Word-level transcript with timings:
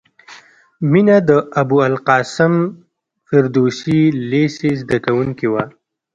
مینه 0.91 1.17
د 1.29 1.31
ابوالقاسم 1.61 2.53
فردوسي 3.27 4.01
لېسې 4.29 4.69
زدکوونکې 4.79 5.47
وه 5.53 5.63